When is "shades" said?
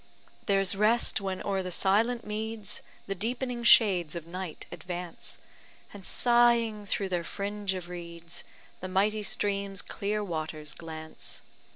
3.63-4.15